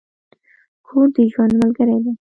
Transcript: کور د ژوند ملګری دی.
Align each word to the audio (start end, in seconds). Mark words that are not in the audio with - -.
کور 0.87 1.07
د 1.15 1.17
ژوند 1.31 1.51
ملګری 1.61 1.97
دی. 2.03 2.13